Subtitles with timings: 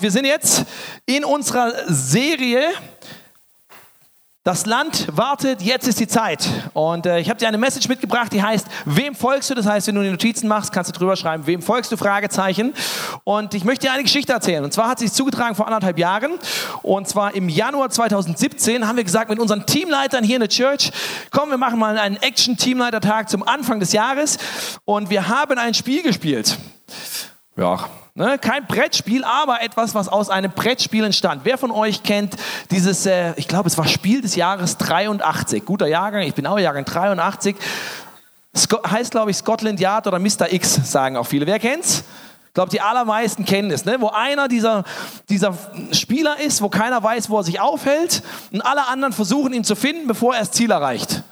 [0.00, 0.64] Wir sind jetzt
[1.06, 2.70] in unserer Serie
[4.48, 6.48] das Land wartet, jetzt ist die Zeit.
[6.72, 9.54] Und äh, ich habe dir eine Message mitgebracht, die heißt, wem folgst du?
[9.54, 11.98] Das heißt, wenn du die Notizen machst, kannst du drüber schreiben, wem folgst du?
[11.98, 12.72] Fragezeichen.
[13.24, 14.64] Und ich möchte dir eine Geschichte erzählen.
[14.64, 16.38] Und zwar hat sich zugetragen vor anderthalb Jahren.
[16.82, 20.92] Und zwar im Januar 2017 haben wir gesagt mit unseren Teamleitern hier in der Church,
[21.30, 24.38] komm, wir machen mal einen Action-Teamleitertag zum Anfang des Jahres.
[24.86, 26.56] Und wir haben ein Spiel gespielt.
[27.54, 27.86] Ja,
[28.18, 31.42] Ne, kein Brettspiel, aber etwas, was aus einem Brettspiel entstand.
[31.44, 32.34] Wer von euch kennt
[32.72, 35.64] dieses, äh, ich glaube, es war Spiel des Jahres 83.
[35.64, 37.54] Guter Jahrgang, ich bin auch Jahrgang 83.
[38.56, 40.52] Sco heißt, glaube ich, Scotland Yard oder Mr.
[40.52, 41.46] X, sagen auch viele.
[41.46, 42.02] Wer kennt's?
[42.48, 44.00] Ich glaube, die allermeisten kennen es, ne?
[44.00, 44.82] wo einer dieser,
[45.28, 45.56] dieser
[45.92, 49.76] Spieler ist, wo keiner weiß, wo er sich aufhält und alle anderen versuchen, ihn zu
[49.76, 51.22] finden, bevor er das Ziel erreicht.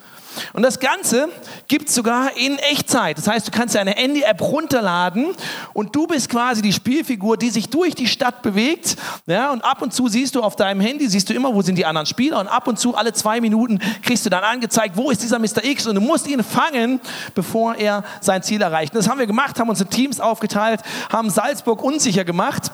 [0.53, 1.29] Und das Ganze
[1.69, 3.19] gibt es sogar in Echtzeit.
[3.19, 5.29] Das heißt, du kannst eine Handy-App runterladen
[5.73, 8.97] und du bist quasi die Spielfigur, die sich durch die Stadt bewegt.
[9.27, 11.77] Ja, und ab und zu siehst du auf deinem Handy, siehst du immer, wo sind
[11.77, 12.41] die anderen Spieler.
[12.41, 15.65] Und ab und zu, alle zwei Minuten, kriegst du dann angezeigt, wo ist dieser Mr.
[15.65, 15.87] X.
[15.87, 17.01] Und du musst ihn fangen,
[17.35, 18.95] bevor er sein Ziel erreicht.
[18.95, 22.71] Und das haben wir gemacht, haben unsere Teams aufgeteilt, haben Salzburg unsicher gemacht,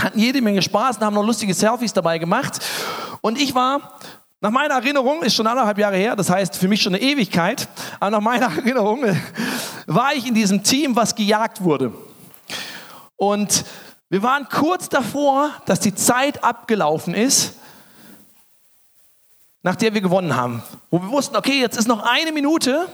[0.00, 2.58] hatten jede Menge Spaß und haben noch lustige Selfies dabei gemacht.
[3.20, 3.98] Und ich war
[4.46, 7.66] nach meiner Erinnerung, ist schon anderthalb Jahre her, das heißt für mich schon eine Ewigkeit,
[7.98, 9.02] aber nach meiner Erinnerung
[9.86, 11.92] war ich in diesem Team, was gejagt wurde.
[13.16, 13.64] Und
[14.08, 17.54] wir waren kurz davor, dass die Zeit abgelaufen ist,
[19.64, 20.62] nach der wir gewonnen haben.
[20.92, 22.86] Wo wir wussten, okay, jetzt ist noch eine Minute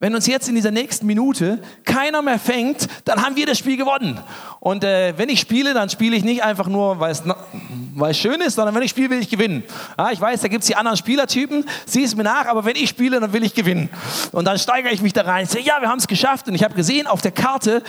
[0.00, 3.76] wenn uns jetzt in dieser nächsten Minute keiner mehr fängt, dann haben wir das Spiel
[3.76, 4.20] gewonnen.
[4.58, 8.56] Und äh, wenn ich spiele, dann spiele ich nicht einfach nur, weil es, schön ist,
[8.56, 9.62] sondern wenn ich spiele, will ich gewinnen.
[9.96, 12.76] Ja, ich weiß, da gibt es die anderen Spielertypen, sieh es mir nach, aber wenn
[12.76, 13.88] ich spiele, dann will ich gewinnen.
[14.32, 15.44] Und dann steigere ich mich da rein.
[15.44, 16.48] Ich sage, ja, wir haben es geschafft.
[16.48, 17.82] Und ich habe gesehen, auf der Karte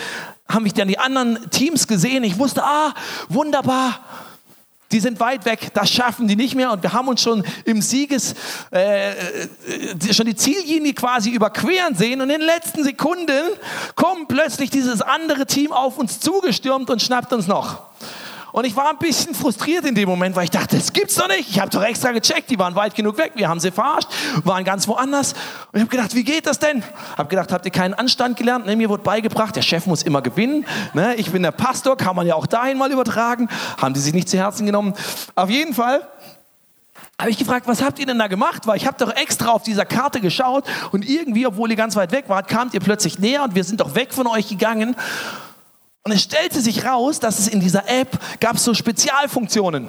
[0.48, 2.22] haben mich dann die anderen Teams gesehen.
[2.22, 2.94] Ich wusste, ah,
[3.28, 4.00] wunderbar.
[4.92, 7.82] Die sind weit weg, das schaffen die nicht mehr und wir haben uns schon im
[7.82, 8.34] Sieges,
[8.72, 9.14] äh, äh,
[10.12, 13.32] schon die Ziellinie quasi überqueren sehen und in den letzten Sekunden
[13.96, 17.82] kommt plötzlich dieses andere Team auf uns zugestürmt und schnappt uns noch.
[18.56, 21.28] Und ich war ein bisschen frustriert in dem Moment, weil ich dachte, das gibt's doch
[21.28, 21.50] nicht.
[21.50, 23.32] Ich habe doch extra gecheckt, die waren weit genug weg.
[23.34, 24.08] Wir haben sie verarscht,
[24.44, 25.34] waren ganz woanders.
[25.34, 26.82] Und ich habe gedacht, wie geht das denn?
[27.18, 28.64] Habe gedacht, habt ihr keinen Anstand gelernt?
[28.64, 30.64] Ne, mir wurde beigebracht, der Chef muss immer gewinnen.
[30.94, 33.50] Ne, ich bin der Pastor, kann man ja auch dahin mal übertragen.
[33.76, 34.94] Haben die sich nicht zu Herzen genommen.
[35.34, 36.08] Auf jeden Fall
[37.20, 38.66] habe ich gefragt, was habt ihr denn da gemacht?
[38.66, 42.10] Weil ich habe doch extra auf dieser Karte geschaut und irgendwie, obwohl ihr ganz weit
[42.10, 44.96] weg wart, kamt ihr plötzlich näher und wir sind doch weg von euch gegangen.
[46.06, 49.88] Und es stellte sich raus, dass es in dieser App gab so Spezialfunktionen,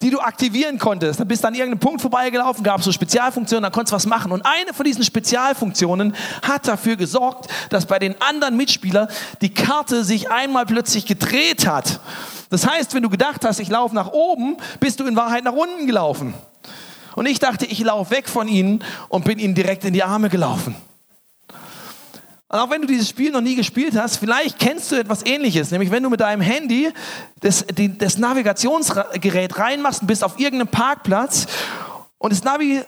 [0.00, 1.18] die du aktivieren konntest.
[1.18, 4.06] Da bist du an irgendeinem Punkt vorbeigelaufen, gab es so Spezialfunktionen, da konntest du was
[4.06, 4.30] machen.
[4.30, 9.08] Und eine von diesen Spezialfunktionen hat dafür gesorgt, dass bei den anderen Mitspielern
[9.40, 11.98] die Karte sich einmal plötzlich gedreht hat.
[12.50, 15.52] Das heißt, wenn du gedacht hast, ich laufe nach oben, bist du in Wahrheit nach
[15.52, 16.32] unten gelaufen.
[17.16, 20.28] Und ich dachte, ich laufe weg von ihnen und bin ihnen direkt in die Arme
[20.28, 20.76] gelaufen.
[22.50, 25.70] Und auch wenn du dieses Spiel noch nie gespielt hast, vielleicht kennst du etwas ähnliches,
[25.70, 26.90] nämlich wenn du mit deinem Handy
[27.40, 31.46] das, die, das Navigationsgerät reinmachst und bist auf irgendeinem Parkplatz
[32.16, 32.82] und das Navi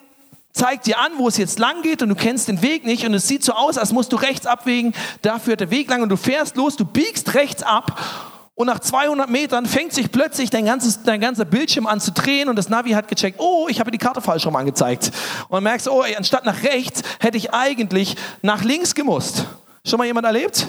[0.54, 3.12] zeigt dir an, wo es jetzt lang geht und du kennst den Weg nicht und
[3.12, 6.08] es sieht so aus, als musst du rechts abwägen, da führt der Weg lang und
[6.08, 8.29] du fährst los, du biegst rechts ab
[8.60, 12.50] und nach 200 Metern fängt sich plötzlich dein, ganzes, dein ganzer Bildschirm an zu drehen
[12.50, 15.12] und das Navi hat gecheckt, oh, ich habe die Karte falsch rum angezeigt.
[15.48, 19.46] Und dann merkst du, oh, anstatt nach rechts hätte ich eigentlich nach links gemusst.
[19.82, 20.66] Schon mal jemand erlebt?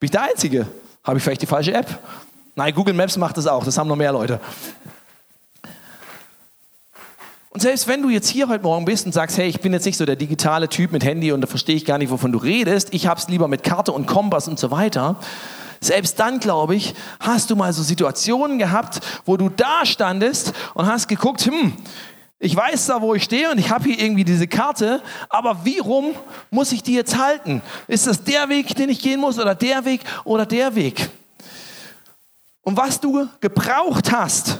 [0.00, 0.68] Bin ich der Einzige?
[1.04, 1.98] Habe ich vielleicht die falsche App?
[2.54, 4.40] Nein, Google Maps macht das auch, das haben noch mehr Leute.
[7.50, 9.84] Und selbst wenn du jetzt hier heute Morgen bist und sagst, hey, ich bin jetzt
[9.84, 12.38] nicht so der digitale Typ mit Handy und da verstehe ich gar nicht, wovon du
[12.38, 15.16] redest, ich habe es lieber mit Karte und Kompass und so weiter,
[15.80, 20.86] selbst dann, glaube ich, hast du mal so Situationen gehabt, wo du da standest und
[20.86, 21.72] hast geguckt, hm,
[22.40, 25.78] ich weiß da, wo ich stehe und ich habe hier irgendwie diese Karte, aber wie
[25.78, 26.14] rum
[26.50, 27.62] muss ich die jetzt halten?
[27.88, 31.08] Ist das der Weg, den ich gehen muss oder der Weg oder der Weg?
[32.62, 34.58] Und was du gebraucht hast,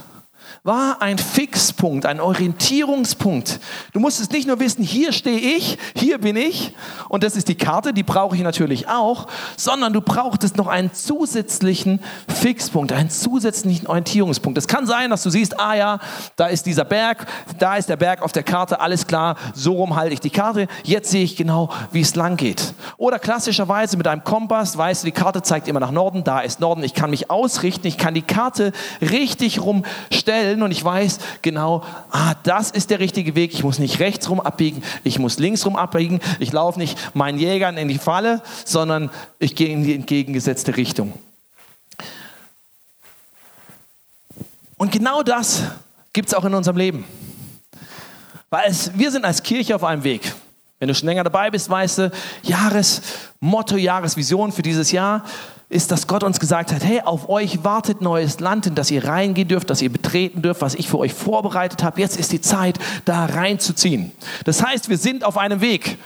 [0.63, 3.59] war ein Fixpunkt, ein Orientierungspunkt.
[3.93, 6.73] Du musstest nicht nur wissen, hier stehe ich, hier bin ich
[7.07, 10.93] und das ist die Karte, die brauche ich natürlich auch, sondern du brauchtest noch einen
[10.93, 14.57] zusätzlichen Fixpunkt, einen zusätzlichen Orientierungspunkt.
[14.57, 15.99] Es kann sein, dass du siehst, ah ja,
[16.35, 17.25] da ist dieser Berg,
[17.57, 20.67] da ist der Berg auf der Karte, alles klar, so rum halte ich die Karte,
[20.83, 22.73] jetzt sehe ich genau, wie es lang geht.
[22.97, 26.59] Oder klassischerweise mit einem Kompass, weißt du, die Karte zeigt immer nach Norden, da ist
[26.59, 31.19] Norden, ich kann mich ausrichten, ich kann die Karte richtig rumstellen stellen und ich weiß
[31.41, 33.53] genau, ah, das ist der richtige Weg.
[33.53, 36.19] Ich muss nicht rechts rum abbiegen, ich muss links rum abbiegen.
[36.39, 39.09] Ich laufe nicht meinen Jägern in die Falle, sondern
[39.39, 41.13] ich gehe in die entgegengesetzte Richtung.
[44.77, 45.63] Und genau das
[46.13, 47.03] gibt es auch in unserem Leben.
[48.49, 50.33] Weil es, wir sind als Kirche auf einem Weg.
[50.79, 52.11] Wenn du schon länger dabei bist, weißt du,
[52.43, 55.23] Jahresmotto, Jahresvision für dieses Jahr
[55.67, 59.05] ist, dass Gott uns gesagt hat, hey, auf euch wartet neues Land, in das ihr
[59.05, 61.99] reingehen dürft, das ihr betreten dürft, was ich für euch vorbereitet habe.
[61.99, 64.11] Jetzt ist die Zeit, da reinzuziehen.
[64.45, 65.99] Das heißt, wir sind auf einem Weg.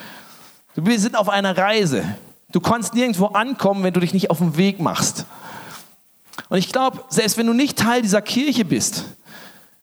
[0.75, 2.03] Wir sind auf einer Reise.
[2.51, 5.25] Du kannst nirgendwo ankommen, wenn du dich nicht auf den Weg machst.
[6.49, 9.05] Und ich glaube, selbst wenn du nicht Teil dieser Kirche bist,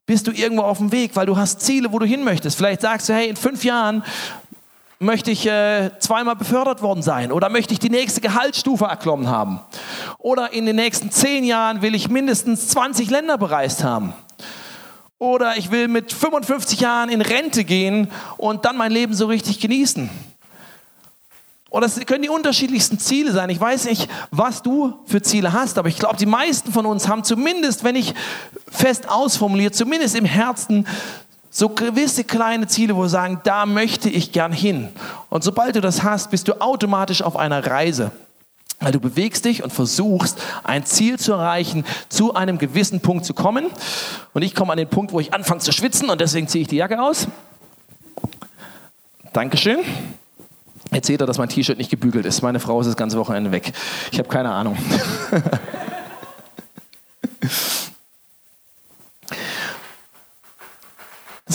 [0.04, 2.56] bist du irgendwo auf dem Weg, weil du hast Ziele, wo du hin möchtest.
[2.56, 4.02] Vielleicht sagst du, hey, in fünf Jahren
[5.02, 9.60] möchte ich äh, zweimal befördert worden sein oder möchte ich die nächste Gehaltsstufe erklommen haben
[10.18, 14.12] oder in den nächsten zehn Jahren will ich mindestens 20 Länder bereist haben
[15.18, 19.58] oder ich will mit 55 Jahren in Rente gehen und dann mein Leben so richtig
[19.58, 20.10] genießen.
[21.70, 23.48] Oder es können die unterschiedlichsten Ziele sein.
[23.48, 27.06] Ich weiß nicht, was du für Ziele hast, aber ich glaube, die meisten von uns
[27.06, 28.12] haben zumindest, wenn ich
[28.68, 30.86] fest ausformuliert, zumindest im Herzen
[31.50, 34.88] so gewisse kleine Ziele, wo wir sagen, da möchte ich gern hin.
[35.28, 38.12] Und sobald du das hast, bist du automatisch auf einer Reise.
[38.78, 43.34] Weil du bewegst dich und versuchst, ein Ziel zu erreichen, zu einem gewissen Punkt zu
[43.34, 43.66] kommen.
[44.32, 46.68] Und ich komme an den Punkt, wo ich anfange zu schwitzen und deswegen ziehe ich
[46.68, 47.26] die Jacke aus.
[49.32, 49.80] Dankeschön.
[50.92, 52.42] Jetzt seht ihr, dass mein T-Shirt nicht gebügelt ist.
[52.42, 53.72] Meine Frau ist das ganze Wochenende weg.
[54.12, 54.76] Ich habe keine Ahnung.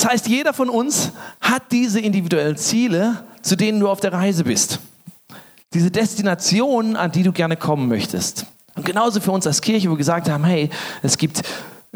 [0.05, 4.43] Das heißt, jeder von uns hat diese individuellen Ziele, zu denen du auf der Reise
[4.43, 4.77] bist.
[5.73, 8.45] Diese Destinationen, an die du gerne kommen möchtest.
[8.75, 10.69] Und genauso für uns als Kirche, wo wir gesagt haben, hey,
[11.01, 11.41] es gibt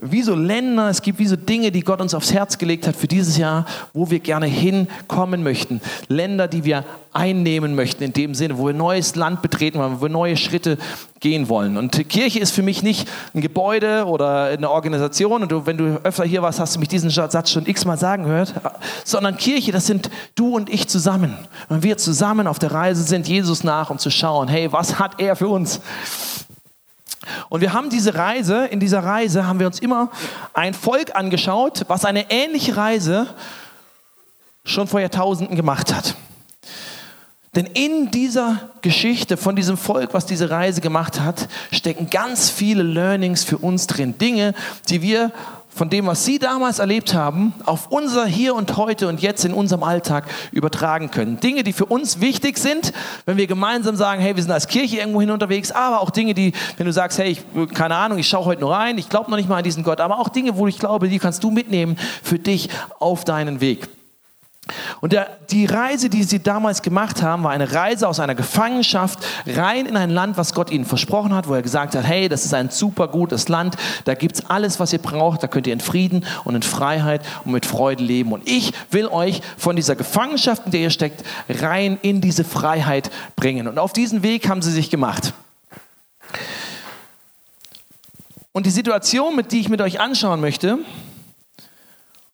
[0.02, 2.96] wie so Länder, es gibt wie so Dinge, die Gott uns aufs Herz gelegt hat
[2.96, 5.82] für dieses Jahr, wo wir gerne hinkommen möchten.
[6.08, 10.02] Länder, die wir einnehmen möchten in dem Sinne, wo wir neues Land betreten wollen, wo
[10.04, 10.78] wir neue Schritte
[11.20, 11.76] gehen wollen.
[11.76, 15.42] Und Kirche ist für mich nicht ein Gebäude oder eine Organisation.
[15.42, 18.24] Und du, wenn du öfter hier warst, hast du mich diesen Satz schon x-mal sagen
[18.24, 18.54] gehört.
[19.04, 21.36] Sondern Kirche, das sind du und ich zusammen.
[21.68, 25.20] Wenn wir zusammen auf der Reise sind, Jesus nach, um zu schauen, hey, was hat
[25.20, 25.82] er für uns?
[27.50, 30.10] Und wir haben diese Reise, in dieser Reise haben wir uns immer
[30.54, 33.28] ein Volk angeschaut, was eine ähnliche Reise
[34.64, 36.16] schon vor Jahrtausenden gemacht hat.
[37.56, 42.84] Denn in dieser Geschichte von diesem Volk, was diese Reise gemacht hat, stecken ganz viele
[42.84, 44.18] Learnings für uns drin.
[44.18, 44.54] Dinge,
[44.88, 45.32] die wir
[45.70, 49.54] von dem, was Sie damals erlebt haben, auf unser Hier und heute und jetzt in
[49.54, 51.40] unserem Alltag übertragen können.
[51.40, 52.92] Dinge, die für uns wichtig sind,
[53.26, 56.34] wenn wir gemeinsam sagen, hey, wir sind als Kirche irgendwo hin unterwegs, aber auch Dinge,
[56.34, 59.30] die, wenn du sagst, hey, ich, keine Ahnung, ich schaue heute nur rein, ich glaube
[59.30, 61.52] noch nicht mal an diesen Gott, aber auch Dinge, wo ich glaube, die kannst du
[61.52, 62.70] mitnehmen für dich
[63.00, 63.88] auf deinen Weg.
[65.02, 69.20] Und der, die Reise, die sie damals gemacht haben, war eine Reise aus einer Gefangenschaft
[69.48, 72.46] rein in ein Land, was Gott ihnen versprochen hat, wo er gesagt hat, hey, das
[72.46, 73.76] ist ein super gutes Land,
[74.06, 77.22] da gibt es alles, was ihr braucht, da könnt ihr in Frieden und in Freiheit
[77.46, 78.32] und mit Freude leben.
[78.32, 83.10] Und ich will euch von dieser Gefangenschaft, in der ihr steckt, rein in diese Freiheit
[83.36, 83.68] bringen.
[83.68, 85.34] Und auf diesen Weg haben sie sich gemacht.
[88.52, 90.80] Und die Situation, mit die ich mit euch anschauen möchte,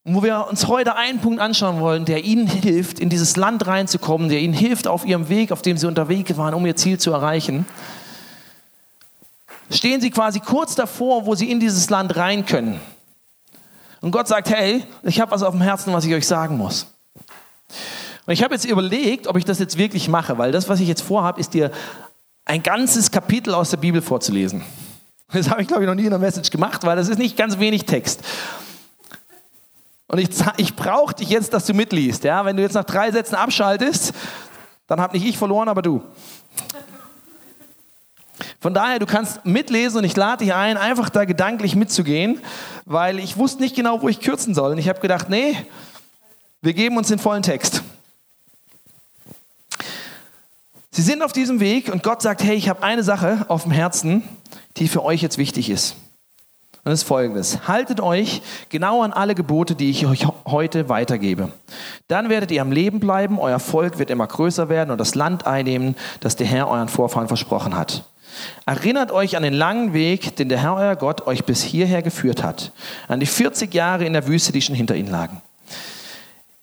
[0.06, 3.66] und wo wir uns heute einen Punkt anschauen wollen, der ihnen hilft, in dieses Land
[3.66, 7.00] reinzukommen, der ihnen hilft auf ihrem Weg, auf dem sie unterwegs waren, um ihr Ziel
[7.00, 7.66] zu erreichen,
[9.72, 12.80] stehen sie quasi kurz davor, wo sie in dieses Land rein können.
[14.00, 16.86] Und Gott sagt, hey, ich habe was auf dem Herzen, was ich euch sagen muss.
[18.28, 20.88] Und ich habe jetzt überlegt, ob ich das jetzt wirklich mache, weil das, was ich
[20.88, 21.72] jetzt vorhabe, ist dir
[22.46, 24.64] ein ganzes Kapitel aus der Bibel vorzulesen.
[25.34, 27.36] Das habe ich, glaube ich, noch nie in einer Message gemacht, weil das ist nicht
[27.36, 28.22] ganz wenig Text.
[30.16, 32.24] Und ich, ich brauche dich jetzt, dass du mitliest.
[32.24, 32.46] Ja?
[32.46, 34.14] Wenn du jetzt nach drei Sätzen abschaltest,
[34.88, 36.02] dann habe nicht ich verloren, aber du.
[38.62, 42.40] Von daher, du kannst mitlesen und ich lade dich ein, einfach da gedanklich mitzugehen,
[42.86, 44.72] weil ich wusste nicht genau, wo ich kürzen soll.
[44.72, 45.58] Und ich habe gedacht, nee,
[46.62, 47.84] wir geben uns den vollen Text.
[50.92, 53.74] Sie sind auf diesem Weg und Gott sagt, hey, ich habe eine Sache auf dem
[53.74, 54.24] Herzen,
[54.78, 55.98] die für euch jetzt wichtig ist.
[56.86, 57.68] Und das ist folgendes.
[57.68, 61.52] Haltet euch genau an alle Gebote, die ich euch heute weitergebe.
[62.08, 65.48] Dann werdet ihr am Leben bleiben, euer Volk wird immer größer werden und das Land
[65.48, 68.04] einnehmen, das der Herr euren Vorfahren versprochen hat.
[68.68, 72.44] Erinnert euch an den langen Weg, den der Herr euer Gott euch bis hierher geführt
[72.44, 72.72] hat.
[73.08, 75.42] An die 40 Jahre in der Wüste, die schon hinter ihnen lagen.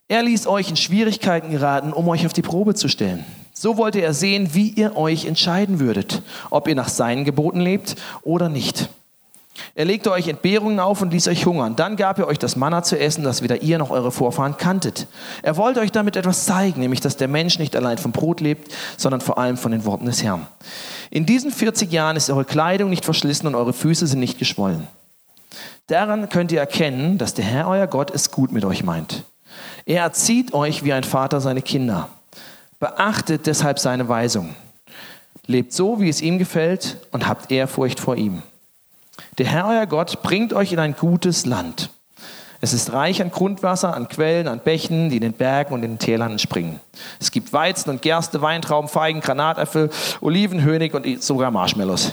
[0.07, 3.25] Er ließ euch in Schwierigkeiten geraten, um euch auf die Probe zu stellen.
[3.53, 7.97] So wollte er sehen, wie ihr euch entscheiden würdet, ob ihr nach seinen Geboten lebt
[8.23, 8.89] oder nicht.
[9.75, 11.77] Er legte euch Entbehrungen auf und ließ euch hungern.
[11.77, 15.07] Dann gab er euch das Manna zu essen, das weder ihr noch eure Vorfahren kanntet.
[15.43, 18.73] Er wollte euch damit etwas zeigen, nämlich dass der Mensch nicht allein vom Brot lebt,
[18.97, 20.47] sondern vor allem von den Worten des Herrn.
[21.11, 24.87] In diesen 40 Jahren ist eure Kleidung nicht verschlissen und eure Füße sind nicht geschwollen.
[25.87, 29.25] Daran könnt ihr erkennen, dass der Herr euer Gott es gut mit euch meint.
[29.85, 32.09] Er erzieht euch wie ein Vater seine Kinder.
[32.79, 34.55] Beachtet deshalb seine Weisung.
[35.47, 38.43] Lebt so, wie es ihm gefällt und habt Ehrfurcht vor ihm.
[39.39, 41.89] Der Herr euer Gott bringt euch in ein gutes Land.
[42.61, 45.93] Es ist reich an Grundwasser, an Quellen, an Bächen, die in den Bergen und in
[45.93, 46.81] den Tälern entspringen.
[47.19, 52.13] Es gibt Weizen und Gerste, Weintrauben, Feigen, Granatäpfel, Oliven, Honig und sogar Marshmallows.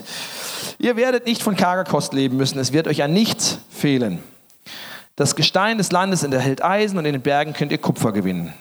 [0.80, 4.24] Ihr werdet nicht von karger Kost leben müssen, es wird euch an nichts fehlen.
[5.18, 8.54] Das Gestein des Landes enthält Eisen und in den Bergen könnt ihr Kupfer gewinnen.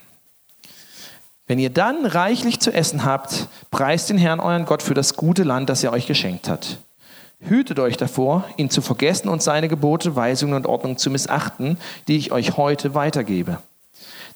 [1.47, 5.45] Wenn ihr dann reichlich zu essen habt, preist den Herrn euren Gott für das gute
[5.45, 6.79] Land, das er euch geschenkt hat.
[7.41, 11.79] Hütet euch davor, ihn zu vergessen und seine Gebote, Weisungen und Ordnungen zu missachten,
[12.09, 13.59] die ich euch heute weitergebe.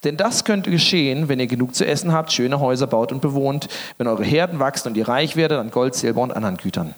[0.05, 3.69] Denn das könnte geschehen, wenn ihr genug zu essen habt, schöne Häuser baut und bewohnt,
[3.99, 6.95] wenn eure Herden wachsen und ihr reich werdet an Gold, Silber und anderen Gütern.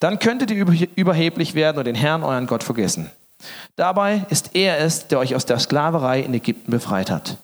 [0.00, 3.10] Dann könntet ihr überheblich werden und den Herrn, euren Gott, vergessen.
[3.76, 7.36] Dabei ist er es, der euch aus der Sklaverei in Ägypten befreit hat.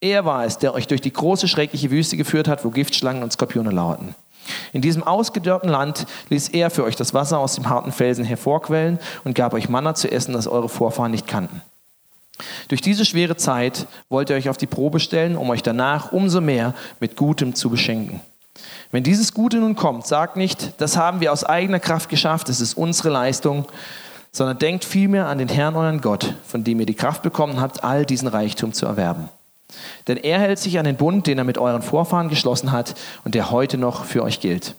[0.00, 3.32] Er war es, der euch durch die große, schreckliche Wüste geführt hat, wo Giftschlangen und
[3.32, 4.14] Skorpione lauerten.
[4.72, 8.98] In diesem ausgedörrten Land ließ er für euch das Wasser aus dem harten Felsen hervorquellen
[9.24, 11.62] und gab euch Manna zu essen, das eure Vorfahren nicht kannten.
[12.68, 16.40] Durch diese schwere Zeit wollt ihr euch auf die Probe stellen, um euch danach umso
[16.40, 18.20] mehr mit Gutem zu beschenken.
[18.90, 22.60] Wenn dieses Gute nun kommt, sagt nicht, das haben wir aus eigener Kraft geschafft, es
[22.60, 23.66] ist unsere Leistung,
[24.32, 27.84] sondern denkt vielmehr an den Herrn euren Gott, von dem ihr die Kraft bekommen habt,
[27.84, 29.28] all diesen Reichtum zu erwerben.
[30.06, 32.94] Denn er hält sich an den Bund, den er mit euren Vorfahren geschlossen hat
[33.24, 34.74] und der heute noch für euch gilt.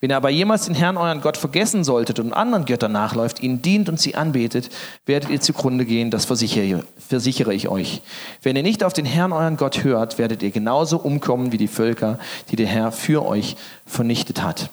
[0.00, 3.62] Wenn ihr aber jemals den Herrn euren Gott vergessen solltet und anderen Göttern nachläuft, ihnen
[3.62, 4.70] dient und sie anbetet,
[5.06, 8.02] werdet ihr zugrunde gehen, das versichere, ich euch.
[8.42, 11.68] Wenn ihr nicht auf den Herrn euren Gott hört, werdet ihr genauso umkommen wie die
[11.68, 12.18] Völker,
[12.50, 13.56] die der Herr für euch
[13.86, 14.70] vernichtet hat.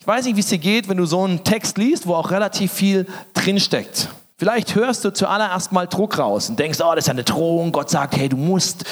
[0.00, 2.30] Ich weiß nicht, wie es dir geht, wenn du so einen Text liest, wo auch
[2.30, 4.10] relativ viel drinsteckt.
[4.36, 7.70] Vielleicht hörst du zuallererst mal Druck raus und denkst, oh, das ist eine Drohung.
[7.70, 8.84] Gott sagt, hey, du musst,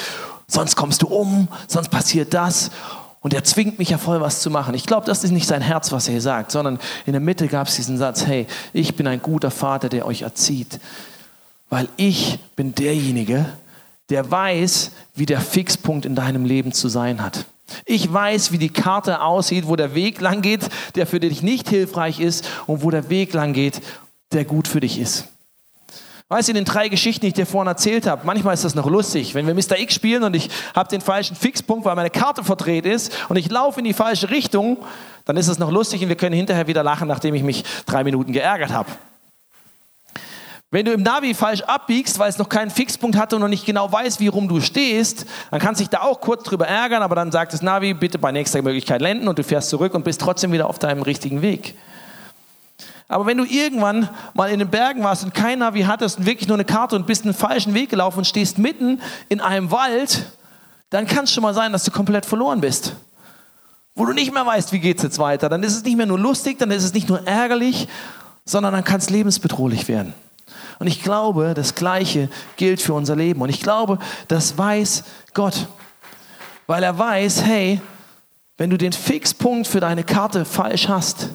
[0.47, 2.71] sonst kommst du um, sonst passiert das.
[3.19, 4.73] Und er zwingt mich ja voll was zu machen.
[4.73, 7.47] Ich glaube, das ist nicht sein Herz, was er hier sagt, sondern in der Mitte
[7.47, 10.79] gab es diesen Satz, hey, ich bin ein guter Vater, der euch erzieht.
[11.69, 13.45] Weil ich bin derjenige,
[14.09, 17.45] der weiß, wie der Fixpunkt in deinem Leben zu sein hat.
[17.85, 21.69] Ich weiß, wie die Karte aussieht, wo der Weg lang geht, der für dich nicht
[21.69, 23.81] hilfreich ist und wo der Weg lang geht,
[24.33, 25.29] der gut für dich ist.
[26.33, 28.73] Weißt du, in den drei Geschichten, die ich dir vorhin erzählt habe, manchmal ist das
[28.73, 29.35] noch lustig.
[29.35, 29.77] Wenn wir Mr.
[29.77, 33.51] X spielen und ich habe den falschen Fixpunkt, weil meine Karte verdreht ist und ich
[33.51, 34.77] laufe in die falsche Richtung,
[35.25, 38.03] dann ist es noch lustig und wir können hinterher wieder lachen, nachdem ich mich drei
[38.03, 38.89] Minuten geärgert habe.
[40.71, 43.67] Wenn du im Navi falsch abbiegst, weil es noch keinen Fixpunkt hatte und noch nicht
[43.67, 47.03] genau weiß, wie rum du stehst, dann kannst du dich da auch kurz drüber ärgern,
[47.03, 50.03] aber dann sagt das Navi, bitte bei nächster Möglichkeit lenden und du fährst zurück und
[50.03, 51.75] bist trotzdem wieder auf deinem richtigen Weg.
[53.13, 56.47] Aber wenn du irgendwann mal in den Bergen warst und kein Navi hattest und wirklich
[56.47, 60.25] nur eine Karte und bist einen falschen Weg gelaufen und stehst mitten in einem Wald,
[60.89, 62.95] dann kann es schon mal sein, dass du komplett verloren bist.
[63.93, 65.47] Wo du nicht mehr weißt, wie geht es jetzt weiter.
[65.47, 67.87] Dann ist es nicht mehr nur lustig, dann ist es nicht nur ärgerlich,
[68.45, 70.15] sondern dann kann es lebensbedrohlich werden.
[70.79, 73.41] Und ich glaube, das Gleiche gilt für unser Leben.
[73.41, 75.03] Und ich glaube, das weiß
[75.35, 75.67] Gott.
[76.65, 77.79] Weil er weiß, hey,
[78.57, 81.29] wenn du den Fixpunkt für deine Karte falsch hast,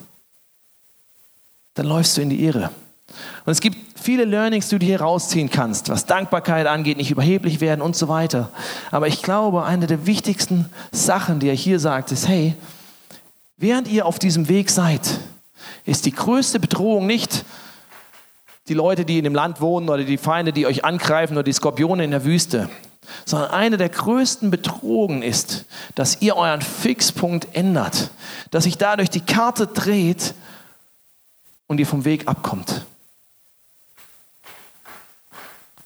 [1.73, 2.69] dann läufst du in die Irre.
[3.45, 7.61] Und es gibt viele Learnings, die du hier rausziehen kannst, was Dankbarkeit angeht, nicht überheblich
[7.61, 8.49] werden und so weiter.
[8.91, 12.55] Aber ich glaube, eine der wichtigsten Sachen, die er hier sagt, ist, hey,
[13.57, 15.19] während ihr auf diesem Weg seid,
[15.85, 17.45] ist die größte Bedrohung nicht
[18.67, 21.53] die Leute, die in dem Land wohnen oder die Feinde, die euch angreifen oder die
[21.53, 22.69] Skorpione in der Wüste,
[23.25, 28.11] sondern eine der größten Bedrohungen ist, dass ihr euren Fixpunkt ändert,
[28.51, 30.35] dass sich dadurch die Karte dreht
[31.69, 32.85] und ihr vom Weg abkommt.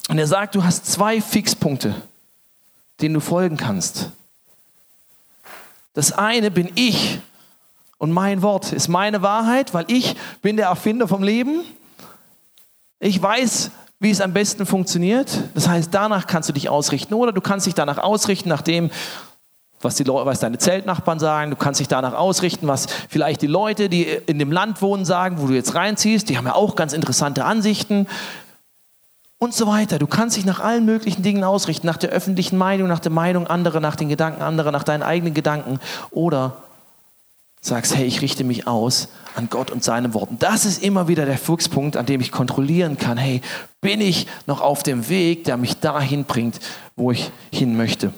[0.10, 1.94] Und er sagt, du hast zwei Fixpunkte,
[3.02, 4.10] denen du folgen kannst.
[5.94, 7.20] Das eine bin ich
[8.00, 11.64] und mein Wort ist meine Wahrheit, weil ich bin der Erfinder vom Leben.
[13.00, 15.38] Ich weiß, wie es am besten funktioniert.
[15.54, 17.14] Das heißt, danach kannst du dich ausrichten.
[17.14, 18.90] Oder du kannst dich danach ausrichten, nach dem,
[19.84, 21.52] was, die was deine Zeltnachbarn sagen.
[21.52, 25.38] Du kannst dich danach ausrichten, was vielleicht die Leute, die in dem Land wohnen, sagen,
[25.40, 26.30] wo du jetzt reinziehst.
[26.30, 28.08] Die haben ja auch ganz interessante Ansichten
[29.38, 30.00] und so weiter.
[30.00, 33.48] Du kannst dich nach allen möglichen Dingen ausrichten, nach der öffentlichen Meinung, nach der Meinung
[33.48, 35.80] anderer, nach den Gedanken anderer, nach deinen eigenen Gedanken.
[36.12, 36.58] Oder
[37.60, 40.38] sagst, hey, ich richte mich aus an Gott und seinen Worten.
[40.40, 43.42] Das ist immer wieder der Fuchspunkt, an dem ich kontrollieren kann, hey,
[43.82, 46.60] bin ich noch auf dem Weg, der mich dahin bringt,
[46.96, 48.14] wo ich hin möchte.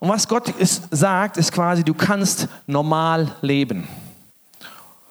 [0.00, 3.86] Und was Gott ist, sagt, ist quasi, du kannst normal leben.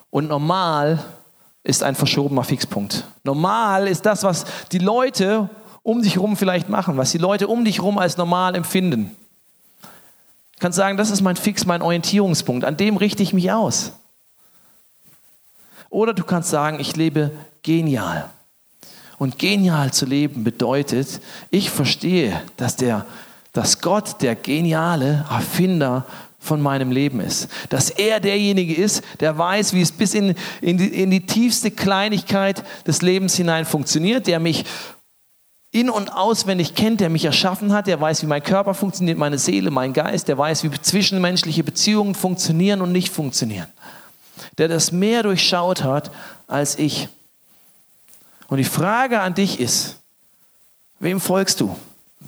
[0.10, 1.04] Und normal
[1.64, 3.06] ist ein verschobener Fixpunkt.
[3.24, 5.48] Normal ist das, was die Leute
[5.84, 9.16] um dich herum vielleicht machen, was die Leute um dich herum als normal empfinden.
[9.82, 13.94] Du kannst sagen, das ist mein Fix, mein Orientierungspunkt, an dem richte ich mich aus.
[15.90, 17.32] Oder du kannst sagen, ich lebe
[17.62, 18.30] genial.
[19.20, 23.06] Und genial zu leben bedeutet, ich verstehe, dass, der,
[23.54, 26.06] dass Gott der geniale Erfinder
[26.40, 27.50] von meinem Leben ist.
[27.70, 31.70] Dass er derjenige ist, der weiß, wie es bis in, in, die, in die tiefste
[31.70, 34.66] Kleinigkeit des Lebens hinein funktioniert, der mich
[35.72, 39.38] in- und auswendig kennt, der mich erschaffen hat, der weiß, wie mein Körper funktioniert, meine
[39.38, 43.68] Seele, mein Geist, der weiß, wie zwischenmenschliche Beziehungen funktionieren und nicht funktionieren.
[44.58, 46.12] Der das mehr durchschaut hat
[46.48, 47.10] als ich.
[48.48, 49.98] Und die Frage an dich ist,
[51.00, 51.76] wem folgst du?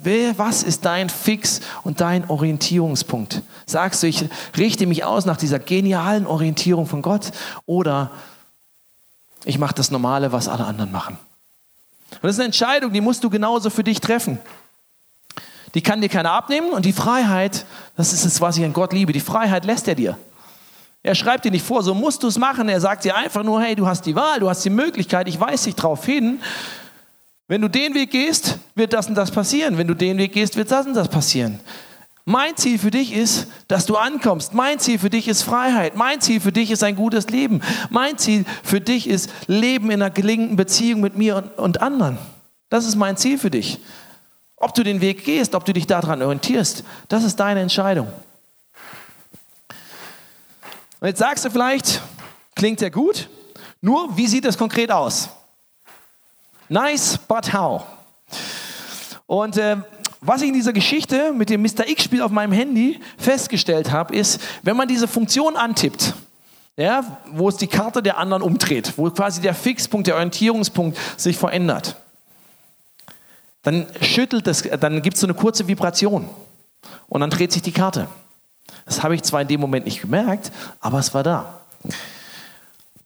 [0.04, 3.44] Wer, was ist dein Fix und dein Orientierungspunkt?
[3.68, 4.26] Sagst du, ich
[4.58, 7.32] richte mich aus nach dieser genialen Orientierung von Gott
[7.68, 8.10] oder
[9.46, 11.20] ich mache das Normale, was alle anderen machen?
[12.14, 14.40] Und das ist eine Entscheidung, die musst du genauso für dich treffen.
[15.76, 17.66] Die kann dir keiner abnehmen und die Freiheit,
[17.96, 20.18] das ist es, was ich an Gott liebe, die Freiheit lässt er dir.
[21.04, 22.70] Er schreibt dir nicht vor, so musst du es machen.
[22.70, 25.40] Er sagt dir einfach nur, hey, du hast die Wahl, du hast die Möglichkeit, ich
[25.40, 26.42] weise dich darauf hin.
[27.48, 29.78] Wenn du den Weg gehst, wird das und das passieren.
[29.78, 31.60] Wenn du den Weg gehst, wird das und das passieren.
[32.26, 34.54] Mein Ziel für dich ist, dass du ankommst.
[34.54, 35.96] Mein Ziel für dich ist Freiheit.
[35.96, 37.62] Mein Ziel für dich ist ein gutes Leben.
[37.90, 42.20] Mein Ziel für dich ist Leben in einer gelingenden Beziehung mit mir und, und anderen.
[42.70, 43.80] Das ist mein Ziel für dich.
[44.56, 48.08] Ob du den Weg gehst, ob du dich daran orientierst, das ist deine Entscheidung.
[51.00, 52.00] Und jetzt sagst du vielleicht,
[52.56, 53.28] klingt ja gut,
[53.82, 55.30] nur wie sieht das konkret aus?
[56.70, 57.84] Nice, but how?
[59.32, 59.78] Und äh,
[60.20, 61.88] was ich in dieser Geschichte mit dem Mr.
[61.88, 66.16] X-Spiel auf meinem Handy festgestellt habe, ist, wenn man diese Funktion antippt,
[66.76, 71.38] ja, wo es die Karte der anderen umdreht, wo quasi der Fixpunkt, der Orientierungspunkt sich
[71.38, 71.96] verändert,
[73.64, 76.28] dann schüttelt es, dann gibt es so eine kurze Vibration
[77.08, 78.10] und dann dreht sich die Karte.
[78.84, 81.62] Das habe ich zwar in dem Moment nicht gemerkt, aber es war da.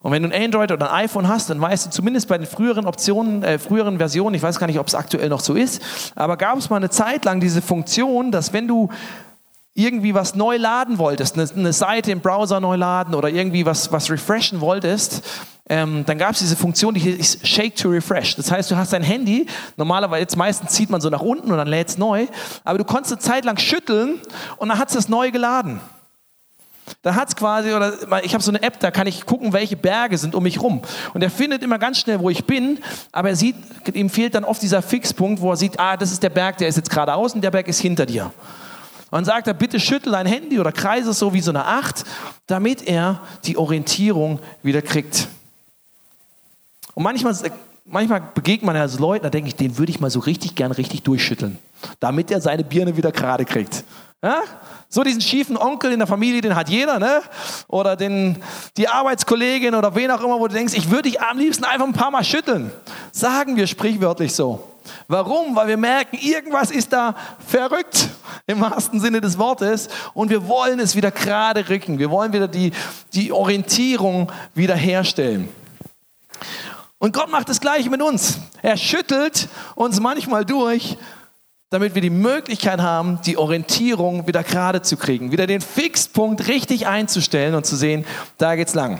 [0.05, 2.45] Und wenn du ein Android oder ein iPhone hast, dann weißt du zumindest bei den
[2.45, 5.81] früheren Optionen, äh, früheren Versionen, ich weiß gar nicht, ob es aktuell noch so ist,
[6.13, 8.89] aber gab es mal eine Zeit lang diese Funktion, dass wenn du
[9.73, 13.91] irgendwie was neu laden wolltest, eine, eine Seite im Browser neu laden oder irgendwie was,
[13.91, 15.23] was refreshen wolltest,
[15.67, 18.35] ähm, dann gab es diese Funktion, die hieß Shake to Refresh.
[18.35, 21.57] Das heißt, du hast dein Handy, normalerweise jetzt meistens zieht man so nach unten und
[21.57, 22.27] dann lädt es neu,
[22.63, 24.21] aber du konntest eine Zeit lang schütteln
[24.57, 25.79] und dann hat es neu geladen.
[27.01, 27.93] Da hat es quasi, oder
[28.23, 30.81] ich habe so eine App, da kann ich gucken, welche Berge sind um mich rum.
[31.13, 32.79] Und er findet immer ganz schnell, wo ich bin,
[33.11, 33.55] aber er sieht,
[33.93, 36.67] ihm fehlt dann oft dieser Fixpunkt, wo er sieht, ah, das ist der Berg, der
[36.67, 38.25] ist jetzt geradeaus und der Berg ist hinter dir.
[38.25, 41.65] Und dann sagt er, bitte schüttel dein Handy oder kreise es so wie so eine
[41.65, 42.03] Acht,
[42.47, 45.27] damit er die Orientierung wieder kriegt.
[46.93, 47.35] Und manchmal,
[47.85, 50.55] manchmal begegnet man ja so Leuten, da denke ich, den würde ich mal so richtig
[50.55, 51.57] gern richtig durchschütteln,
[51.99, 53.83] damit er seine Birne wieder gerade kriegt.
[54.23, 54.41] Ja?
[54.89, 57.21] So diesen schiefen Onkel in der Familie, den hat jeder, ne?
[57.67, 58.37] Oder den,
[58.77, 61.85] die Arbeitskollegin oder wen auch immer, wo du denkst, ich würde dich am liebsten einfach
[61.85, 62.71] ein paar Mal schütteln.
[63.11, 64.63] Sagen wir sprichwörtlich so.
[65.07, 65.55] Warum?
[65.55, 68.09] Weil wir merken, irgendwas ist da verrückt
[68.47, 71.99] im wahrsten Sinne des Wortes und wir wollen es wieder gerade rücken.
[71.99, 72.71] Wir wollen wieder die,
[73.13, 75.49] die Orientierung wieder herstellen.
[77.05, 78.39] Und Gott macht das Gleiche mit uns.
[78.63, 80.97] Er schüttelt uns manchmal durch,
[81.69, 86.87] damit wir die Möglichkeit haben, die Orientierung wieder gerade zu kriegen, wieder den Fixpunkt richtig
[86.87, 88.05] einzustellen und zu sehen,
[88.39, 88.99] da geht's lang.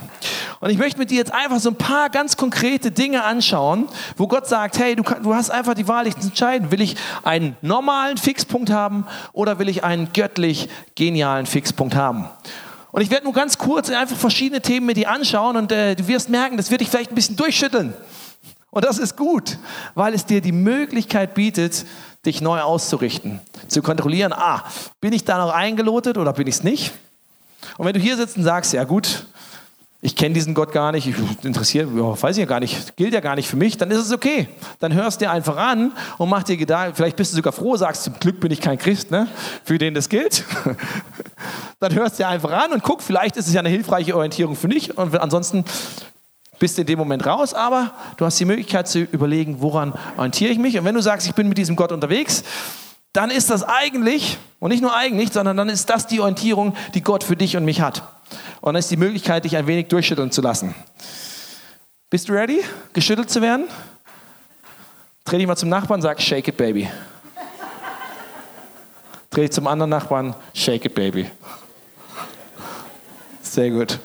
[0.60, 3.88] Und ich möchte mit dir jetzt einfach so ein paar ganz konkrete Dinge anschauen,
[4.18, 6.70] wo Gott sagt, hey, du, du hast einfach die Wahl, dich zu entscheiden.
[6.70, 12.30] Will ich einen normalen Fixpunkt haben oder will ich einen göttlich genialen Fixpunkt haben?
[12.96, 16.08] Und ich werde nur ganz kurz einfach verschiedene Themen mit dir anschauen und äh, du
[16.08, 17.94] wirst merken, das wird dich vielleicht ein bisschen durchschütteln.
[18.72, 19.58] Und das ist gut,
[19.96, 21.86] weil es dir die Möglichkeit bietet,
[22.26, 24.64] dich neu auszurichten, zu kontrollieren, ah,
[25.02, 26.94] bin ich da noch eingelotet oder bin ich es nicht?
[27.78, 29.26] Und wenn du hier sitzt und sagst, ja gut,
[30.06, 33.22] ich kenne diesen Gott gar nicht, ich interessiere, weiß ich ja gar nicht, gilt ja
[33.22, 34.48] gar nicht für mich, dann ist es okay.
[34.80, 37.76] Dann hörst du dir einfach an und mach dir Gedanken, vielleicht bist du sogar froh,
[37.76, 39.28] sagst, zum Glück bin ich kein Christ, ne,
[39.64, 40.44] für den das gilt.
[41.80, 44.56] dann hörst du dir einfach an und guck, vielleicht ist es ja eine hilfreiche Orientierung
[44.56, 45.66] für dich und ansonsten
[46.60, 50.60] bist in dem Moment raus, aber du hast die Möglichkeit zu überlegen, woran orientiere ich
[50.60, 50.78] mich.
[50.78, 52.44] Und wenn du sagst, ich bin mit diesem Gott unterwegs,
[53.12, 57.02] dann ist das eigentlich, und nicht nur eigentlich, sondern dann ist das die Orientierung, die
[57.02, 58.04] Gott für dich und mich hat.
[58.62, 60.74] Und dann ist die Möglichkeit, dich ein wenig durchschütteln zu lassen.
[62.10, 62.62] Bist du ready,
[62.94, 63.68] geschüttelt zu werden?
[65.26, 66.90] Dreh dich mal zum Nachbarn und sag, shake it, baby.
[69.32, 71.30] Dreh zum anderen Nachbarn, shake it, baby.
[73.42, 74.00] Sehr gut.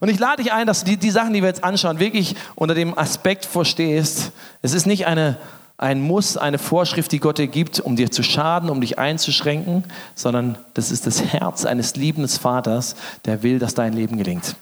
[0.00, 2.34] Und ich lade dich ein, dass du die, die Sachen, die wir jetzt anschauen, wirklich
[2.56, 4.32] unter dem Aspekt verstehst.
[4.60, 5.38] Es ist nicht eine,
[5.82, 9.82] ein Muss, eine Vorschrift, die Gott dir gibt, um dir zu schaden, um dich einzuschränken,
[10.14, 14.54] sondern das ist das Herz eines liebenden Vaters, der will, dass dein Leben gelingt.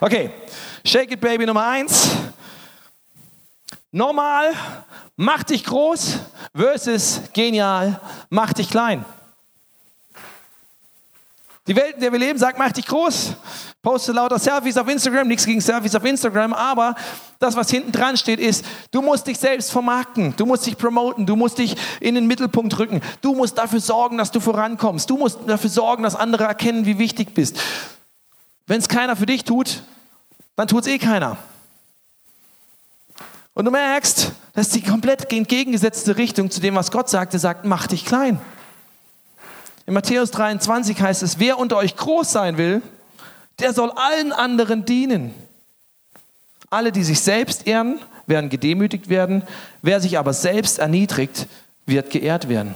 [0.00, 0.30] Okay,
[0.84, 2.10] Shake It Baby Nummer eins.
[3.90, 4.52] Normal,
[5.16, 6.18] mach dich groß
[6.54, 9.04] versus genial, mach dich klein.
[11.66, 13.34] Die Welt, in der wir leben, sagt, mach dich groß.
[13.82, 16.94] Poste lauter Selfies auf Instagram, nichts gegen Selfies auf Instagram, aber
[17.38, 21.24] das, was hinten dran steht, ist, du musst dich selbst vermarkten, du musst dich promoten,
[21.24, 25.16] du musst dich in den Mittelpunkt rücken, du musst dafür sorgen, dass du vorankommst, du
[25.16, 27.58] musst dafür sorgen, dass andere erkennen, wie wichtig bist.
[28.66, 29.82] Wenn es keiner für dich tut,
[30.56, 31.38] dann tut es eh keiner.
[33.54, 37.64] Und du merkst, das ist die komplett entgegengesetzte Richtung zu dem, was Gott sagte, sagt,
[37.64, 38.38] mach dich klein.
[39.86, 42.82] In Matthäus 23 heißt es, wer unter euch groß sein will,
[43.60, 45.34] der soll allen anderen dienen.
[46.70, 49.42] Alle, die sich selbst ehren, werden gedemütigt werden.
[49.82, 51.46] Wer sich aber selbst erniedrigt,
[51.86, 52.74] wird geehrt werden.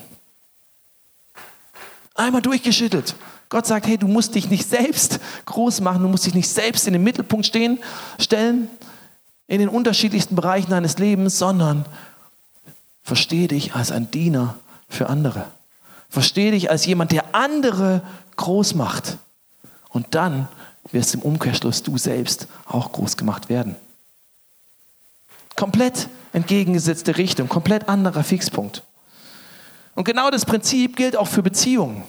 [2.14, 3.14] Einmal durchgeschüttelt.
[3.48, 6.86] Gott sagt, hey, du musst dich nicht selbst groß machen, du musst dich nicht selbst
[6.86, 7.78] in den Mittelpunkt stehen,
[8.18, 8.68] stellen,
[9.46, 11.84] in den unterschiedlichsten Bereichen deines Lebens, sondern
[13.02, 15.46] verstehe dich als ein Diener für andere.
[16.08, 18.02] Verstehe dich als jemand, der andere
[18.36, 19.18] groß macht.
[19.88, 20.48] Und dann
[20.94, 23.76] wirst im Umkehrschluss du selbst auch groß gemacht werden.
[25.56, 28.82] Komplett entgegengesetzte Richtung, komplett anderer Fixpunkt.
[29.94, 32.02] Und genau das Prinzip gilt auch für Beziehungen.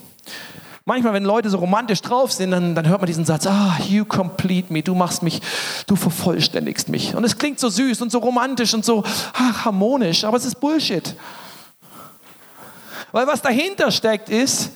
[0.88, 4.06] Manchmal, wenn Leute so romantisch drauf sind, dann, dann hört man diesen Satz, ah, you
[4.06, 5.42] complete me, du machst mich,
[5.88, 7.16] du vervollständigst mich.
[7.16, 10.60] Und es klingt so süß und so romantisch und so ach, harmonisch, aber es ist
[10.60, 11.16] Bullshit.
[13.12, 14.72] Weil was dahinter steckt ist,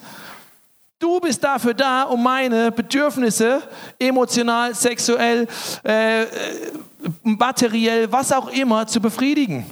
[0.99, 3.63] Du bist dafür da, um meine Bedürfnisse,
[3.97, 5.47] emotional, sexuell,
[5.83, 6.25] äh,
[7.23, 9.65] materiell, was auch immer, zu befriedigen.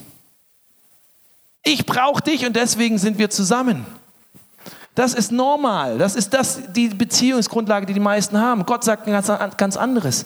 [1.63, 3.86] Ich brauche dich und deswegen sind wir zusammen.
[4.96, 5.98] Das ist normal.
[5.98, 8.66] Das ist das, die Beziehungsgrundlage, die die meisten haben.
[8.66, 10.24] Gott sagt ein ganz, ganz anderes.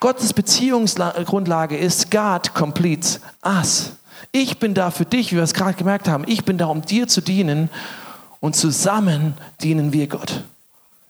[0.00, 3.92] Gottes Beziehungsgrundlage ist God completes us.
[4.32, 6.24] Ich bin da für dich, wie wir es gerade gemerkt haben.
[6.26, 7.68] Ich bin da, um dir zu dienen
[8.42, 10.42] und zusammen dienen wir Gott.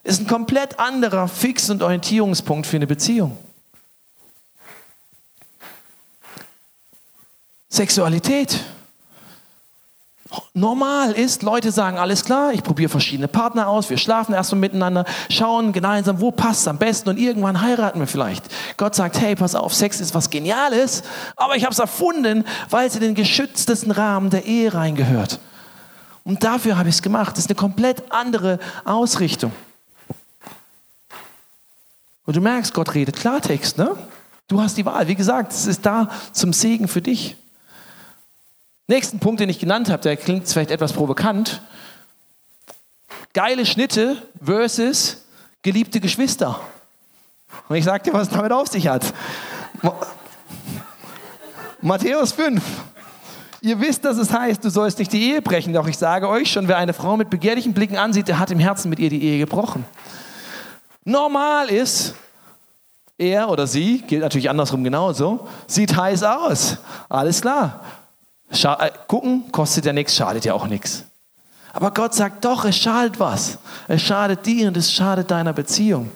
[0.04, 3.36] Ist ein komplett anderer Fix- und Orientierungspunkt für eine Beziehung.
[7.70, 8.60] Sexualität.
[10.52, 15.06] Normal ist, Leute sagen, alles klar, ich probiere verschiedene Partner aus, wir schlafen erstmal miteinander,
[15.30, 18.44] schauen gemeinsam, wo passt es am besten und irgendwann heiraten wir vielleicht.
[18.76, 21.02] Gott sagt, hey, pass auf, Sex ist was Geniales,
[21.36, 25.38] aber ich habe es erfunden, weil es in den geschütztesten Rahmen der Ehe reingehört.
[26.24, 27.32] Und dafür habe ich es gemacht.
[27.32, 29.52] Das ist eine komplett andere Ausrichtung.
[32.24, 33.96] Und du merkst, Gott redet Klartext, ne?
[34.46, 35.08] Du hast die Wahl.
[35.08, 37.36] Wie gesagt, es ist da zum Segen für dich.
[38.86, 41.62] Nächsten Punkt, den ich genannt habe, der klingt vielleicht etwas provokant.
[43.32, 45.24] Geile Schnitte versus
[45.62, 46.60] geliebte Geschwister.
[47.68, 49.14] Und ich sage dir, was damit auf sich hat.
[51.80, 52.62] Matthäus 5.
[53.64, 55.72] Ihr wisst, dass es heißt, du sollst nicht die Ehe brechen.
[55.72, 58.58] Doch ich sage euch schon, wer eine Frau mit begehrlichen Blicken ansieht, der hat im
[58.58, 59.84] Herzen mit ihr die Ehe gebrochen.
[61.04, 62.16] Normal ist,
[63.16, 66.78] er oder sie, gilt natürlich andersrum genauso, sieht heiß aus.
[67.08, 67.84] Alles klar.
[68.50, 71.04] Scha äh, gucken kostet ja nichts, schadet ja auch nichts.
[71.72, 73.58] Aber Gott sagt doch, es schadet was.
[73.86, 76.10] Es schadet dir und es schadet deiner Beziehung.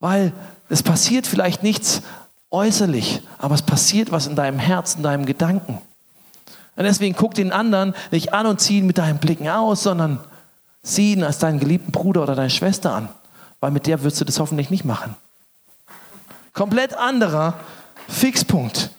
[0.00, 0.32] Weil
[0.68, 2.02] es passiert vielleicht nichts
[2.50, 5.78] äußerlich, aber es passiert was in deinem Herzen, in deinem Gedanken.
[6.76, 10.20] Und deswegen guck den anderen nicht an und zieh ihn mit deinen Blicken aus, sondern
[10.82, 13.08] sieh ihn als deinen geliebten Bruder oder deine Schwester an,
[13.60, 15.16] weil mit der wirst du das hoffentlich nicht machen.
[16.52, 17.54] Komplett anderer
[18.08, 18.90] Fixpunkt.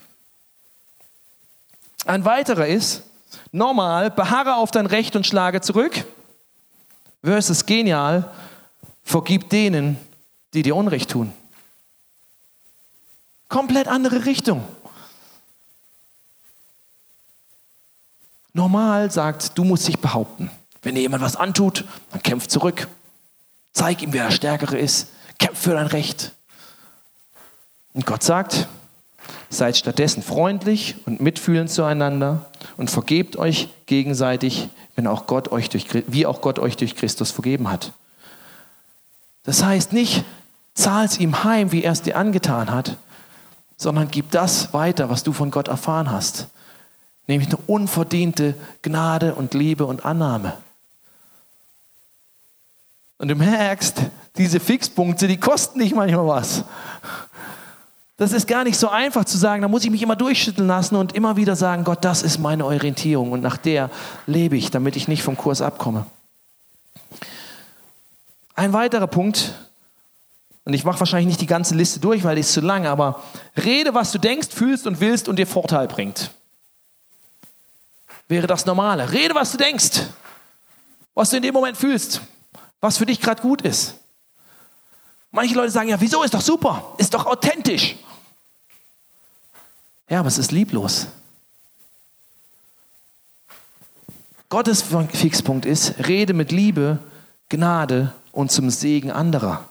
[2.05, 3.03] Ein weiterer ist,
[3.51, 6.05] normal, beharre auf dein Recht und schlage zurück,
[7.23, 8.29] versus genial,
[9.03, 9.97] vergib denen,
[10.53, 11.33] die dir Unrecht tun.
[13.49, 14.63] Komplett andere Richtung.
[18.53, 20.49] Normal sagt, du musst dich behaupten.
[20.81, 22.87] Wenn dir jemand was antut, dann kämpf zurück.
[23.73, 25.09] Zeig ihm, wer der Stärkere ist.
[25.37, 26.31] Kämpf für dein Recht.
[27.93, 28.67] Und Gott sagt,
[29.49, 32.45] seid stattdessen freundlich und mitfühlend zueinander
[32.77, 37.31] und vergebt euch gegenseitig, wenn auch Gott euch durch, wie auch Gott euch durch Christus
[37.31, 37.93] vergeben hat.
[39.43, 40.25] Das heißt nicht,
[40.73, 42.97] zahl's ihm heim, wie er es dir angetan hat,
[43.77, 46.47] sondern gib das weiter, was du von Gott erfahren hast.
[47.27, 50.53] Nämlich eine unverdiente Gnade und Liebe und Annahme.
[53.17, 54.01] Und du merkst,
[54.37, 56.63] diese Fixpunkte, die kosten nicht manchmal was.
[58.17, 60.95] Das ist gar nicht so einfach zu sagen, da muss ich mich immer durchschütteln lassen
[60.95, 63.91] und immer wieder sagen, Gott, das ist meine Orientierung und nach der
[64.25, 66.05] lebe ich, damit ich nicht vom Kurs abkomme.
[68.55, 69.53] Ein weiterer Punkt,
[70.65, 73.23] und ich mache wahrscheinlich nicht die ganze Liste durch, weil die ist zu lang, aber
[73.55, 76.31] rede, was du denkst, fühlst und willst und dir Vorteil bringt.
[78.27, 79.11] Wäre das Normale.
[79.11, 80.01] Rede, was du denkst,
[81.13, 82.21] was du in dem Moment fühlst,
[82.81, 83.95] was für dich gerade gut ist.
[85.31, 87.95] Manche Leute sagen, ja, wieso ist doch super, ist doch authentisch.
[90.09, 91.07] Ja, aber es ist lieblos.
[94.49, 96.99] Gottes Fixpunkt ist, rede mit Liebe,
[97.49, 99.67] Gnade und zum Segen anderer.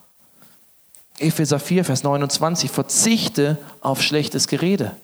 [1.19, 4.95] Epheser 4, Vers 29, verzichte auf schlechtes Gerede.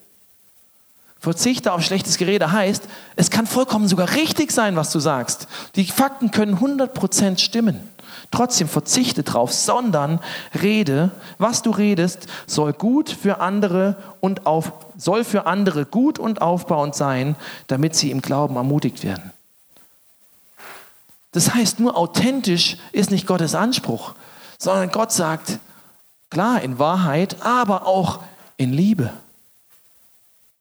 [1.23, 5.47] Verzichte auf schlechtes Gerede heißt, es kann vollkommen sogar richtig sein, was du sagst.
[5.77, 7.89] Die Fakten können 100% stimmen.
[8.33, 10.19] Trotzdem verzichte drauf, sondern
[10.61, 16.43] rede, was du redest, soll gut für andere und auf, soll für andere gut und
[16.43, 17.37] aufbauend sein,
[17.69, 19.31] damit sie im Glauben ermutigt werden.
[21.31, 24.15] Das heißt, nur authentisch ist nicht Gottes Anspruch,
[24.59, 25.61] sondern Gott sagt,
[26.31, 28.25] klar, in Wahrheit, aber auch
[28.57, 29.13] in Liebe.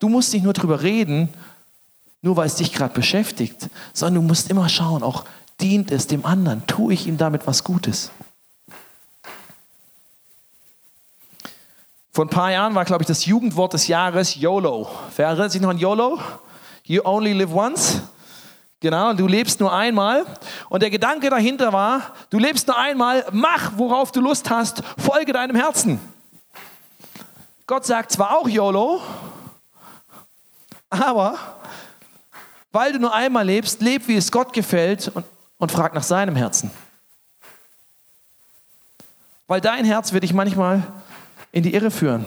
[0.01, 1.29] Du musst nicht nur drüber reden,
[2.23, 5.25] nur weil es dich gerade beschäftigt, sondern du musst immer schauen, auch
[5.61, 8.09] dient es dem anderen, tue ich ihm damit was Gutes.
[12.11, 14.89] Vor ein paar Jahren war, glaube ich, das Jugendwort des Jahres YOLO.
[15.15, 16.19] Wer erinnert sich noch an YOLO?
[16.83, 18.01] You only live once.
[18.79, 20.25] Genau, du lebst nur einmal.
[20.69, 25.31] Und der Gedanke dahinter war, du lebst nur einmal, mach, worauf du Lust hast, folge
[25.31, 25.99] deinem Herzen.
[27.67, 28.99] Gott sagt zwar auch YOLO,
[30.91, 31.39] aber
[32.71, 35.25] weil du nur einmal lebst, leb, wie es Gott gefällt und,
[35.57, 36.71] und frag nach seinem Herzen.
[39.47, 40.83] Weil dein Herz wird dich manchmal
[41.51, 42.25] in die Irre führen.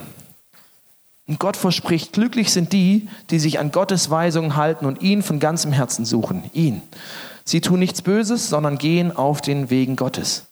[1.27, 5.40] Und Gott verspricht, glücklich sind die, die sich an Gottes Weisungen halten und ihn von
[5.40, 6.50] ganzem Herzen suchen.
[6.53, 6.83] Ihn.
[7.44, 10.46] Sie tun nichts Böses, sondern gehen auf den Wegen Gottes.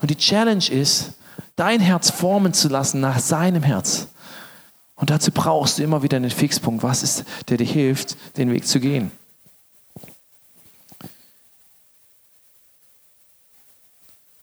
[0.00, 1.12] Und die Challenge ist,
[1.54, 4.08] dein Herz formen zu lassen nach seinem Herz.
[5.02, 6.84] Und dazu brauchst du immer wieder einen Fixpunkt.
[6.84, 9.10] Was ist, der dir hilft, den Weg zu gehen?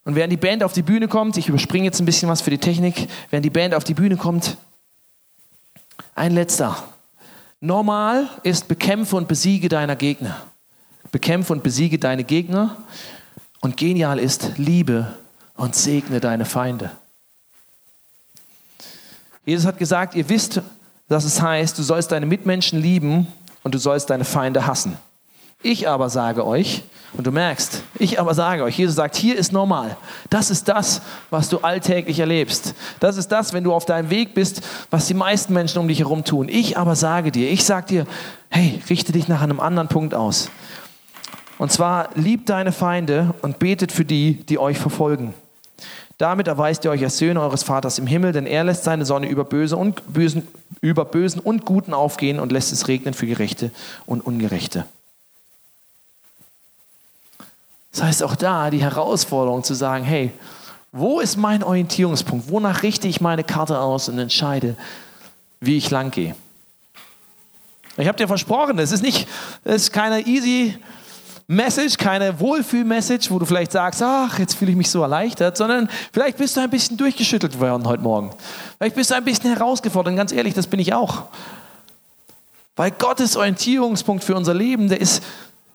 [0.03, 2.49] Und während die Band auf die Bühne kommt, ich überspringe jetzt ein bisschen was für
[2.49, 4.57] die Technik, während die Band auf die Bühne kommt,
[6.13, 6.83] ein letzter.
[7.61, 10.41] Normal ist bekämpfe und besiege deiner Gegner.
[11.13, 12.83] Bekämpfe und besiege deine Gegner.
[13.61, 15.15] Und genial ist liebe
[15.55, 16.91] und segne deine Feinde.
[19.45, 20.61] Jesus hat gesagt, ihr wisst,
[21.07, 23.27] dass es heißt, du sollst deine Mitmenschen lieben
[23.63, 24.97] und du sollst deine Feinde hassen.
[25.61, 29.51] Ich aber sage euch, und du merkst, ich aber sage euch, Jesus sagt, hier ist
[29.51, 29.97] normal.
[30.29, 32.75] Das ist das, was du alltäglich erlebst.
[32.99, 35.99] Das ist das, wenn du auf deinem Weg bist, was die meisten Menschen um dich
[35.99, 36.47] herum tun.
[36.49, 38.05] Ich aber sage dir, ich sage dir,
[38.49, 40.51] hey, richte dich nach einem anderen Punkt aus.
[41.57, 45.33] Und zwar, liebt deine Feinde und betet für die, die euch verfolgen.
[46.19, 49.29] Damit erweist ihr euch als Söhne eures Vaters im Himmel, denn er lässt seine Sonne
[49.29, 50.45] über, Böse und Bösen,
[50.81, 53.71] über Bösen und Guten aufgehen und lässt es regnen für Gerechte
[54.05, 54.83] und Ungerechte.
[57.93, 60.31] Das heißt auch da die Herausforderung zu sagen, hey,
[60.91, 62.49] wo ist mein Orientierungspunkt?
[62.51, 64.75] Wonach richte ich meine Karte aus und entscheide,
[65.61, 66.35] wie ich lang gehe?
[67.95, 69.25] Ich habe dir versprochen, es ist nicht,
[69.63, 70.77] es ist keine easy
[71.51, 75.89] Message, keine Wohlfühl-Message, wo du vielleicht sagst, ach, jetzt fühle ich mich so erleichtert, sondern
[76.13, 78.29] vielleicht bist du ein bisschen durchgeschüttelt worden heute Morgen.
[78.77, 81.23] Vielleicht bist du ein bisschen herausgefordert und ganz ehrlich, das bin ich auch.
[82.75, 85.23] Weil Gottes Orientierungspunkt für unser Leben, der ist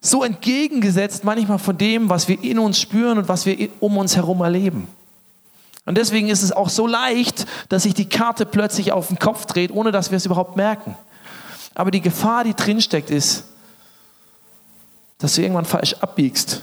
[0.00, 4.14] so entgegengesetzt manchmal von dem, was wir in uns spüren und was wir um uns
[4.14, 4.86] herum erleben.
[5.86, 9.44] Und deswegen ist es auch so leicht, dass sich die Karte plötzlich auf den Kopf
[9.46, 10.96] dreht, ohne dass wir es überhaupt merken.
[11.74, 13.46] Aber die Gefahr, die drinsteckt, ist,
[15.18, 16.62] dass du irgendwann falsch abbiegst.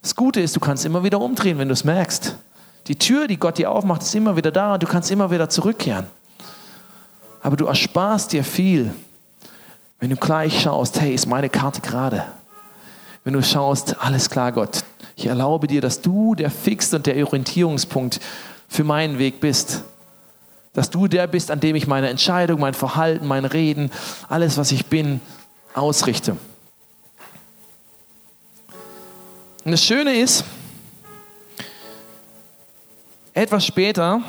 [0.00, 2.36] Das Gute ist, du kannst immer wieder umdrehen, wenn du es merkst.
[2.88, 5.48] Die Tür, die Gott dir aufmacht, ist immer wieder da und du kannst immer wieder
[5.48, 6.06] zurückkehren.
[7.40, 8.92] Aber du ersparst dir viel,
[10.00, 12.24] wenn du gleich schaust, hey, ist meine Karte gerade?
[13.24, 17.24] Wenn du schaust, alles klar, Gott, ich erlaube dir, dass du der Fix und der
[17.24, 18.20] Orientierungspunkt
[18.66, 19.84] für meinen Weg bist.
[20.72, 23.92] Dass du der bist, an dem ich meine Entscheidung, mein Verhalten, mein Reden,
[24.28, 25.20] alles, was ich bin,
[25.74, 26.36] ausrichte.
[29.64, 30.44] Und das Schöne ist,
[33.32, 34.20] etwas später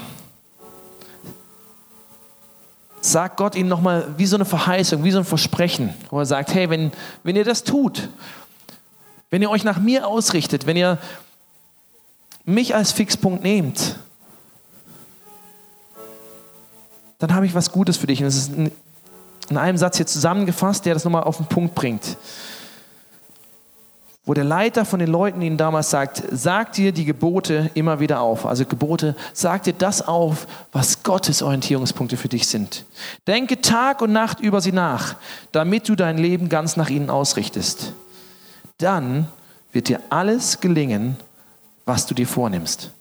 [3.01, 6.53] sagt Gott ihnen nochmal wie so eine Verheißung, wie so ein Versprechen, wo er sagt,
[6.53, 6.91] hey, wenn,
[7.23, 8.09] wenn ihr das tut,
[9.31, 10.99] wenn ihr euch nach mir ausrichtet, wenn ihr
[12.45, 13.97] mich als Fixpunkt nehmt,
[17.17, 18.19] dann habe ich was Gutes für dich.
[18.19, 18.51] Und das ist
[19.49, 22.17] in einem Satz hier zusammengefasst, der das nochmal auf den Punkt bringt
[24.25, 28.21] wo der Leiter von den Leuten ihnen damals sagt, sagt dir die Gebote immer wieder
[28.21, 28.45] auf.
[28.45, 32.85] Also Gebote, sagt dir das auf, was Gottes Orientierungspunkte für dich sind.
[33.27, 35.17] Denke Tag und Nacht über sie nach,
[35.51, 37.93] damit du dein Leben ganz nach ihnen ausrichtest.
[38.77, 39.27] Dann
[39.73, 41.17] wird dir alles gelingen,
[41.85, 42.91] was du dir vornimmst.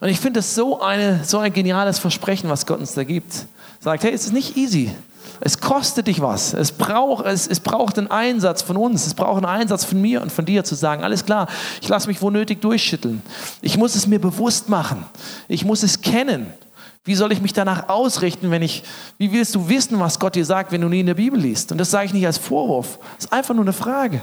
[0.00, 3.46] Und ich finde das so, eine, so ein geniales Versprechen, was Gott uns da gibt.
[3.78, 4.90] Sagt, hey, es ist nicht easy.
[5.40, 6.54] Es kostet dich was.
[6.54, 9.06] Es braucht, es, es braucht einen Einsatz von uns.
[9.06, 11.48] Es braucht einen Einsatz von mir und von dir zu sagen, alles klar,
[11.80, 13.22] ich lasse mich wo nötig durchschütteln.
[13.60, 15.04] Ich muss es mir bewusst machen.
[15.48, 16.46] Ich muss es kennen.
[17.04, 18.82] Wie soll ich mich danach ausrichten, wenn ich,
[19.18, 21.70] wie willst du wissen, was Gott dir sagt, wenn du nie in der Bibel liest?
[21.70, 22.98] Und das sage ich nicht als Vorwurf.
[23.16, 24.22] Das ist einfach nur eine Frage.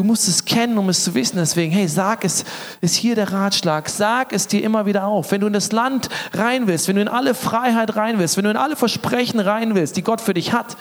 [0.00, 1.36] Du musst es kennen, um es zu wissen.
[1.36, 2.46] Deswegen, hey, sag es,
[2.80, 3.86] ist hier der Ratschlag.
[3.90, 5.30] Sag es dir immer wieder auf.
[5.30, 8.44] Wenn du in das Land rein willst, wenn du in alle Freiheit rein willst, wenn
[8.44, 10.78] du in alle Versprechen rein willst, die Gott für dich hat,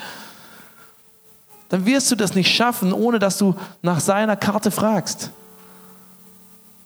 [1.67, 5.32] dann wirst du das nicht schaffen, ohne dass du nach seiner Karte fragst.